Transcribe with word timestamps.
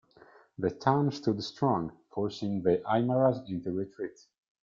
The 0.57 0.71
town 0.71 1.11
stood 1.11 1.43
strong, 1.43 1.95
forcing 2.09 2.63
the 2.63 2.81
Aymaras 2.87 3.47
into 3.47 3.71
retreat. 3.71 4.19